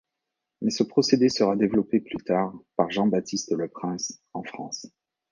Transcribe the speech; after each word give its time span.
Mais 0.63 0.71
ce 0.71 0.81
procédé 0.81 1.29
sera 1.29 1.55
développé 1.55 1.99
plus 1.99 2.17
tard 2.23 2.53
par 2.75 2.89
Jean-Baptiste 2.89 3.51
Le 3.55 3.67
Prince, 3.67 4.19
en 4.33 4.41
France. 4.41 4.87